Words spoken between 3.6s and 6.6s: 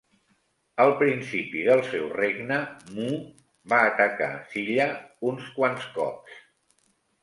va atacar Silla uns quants cops.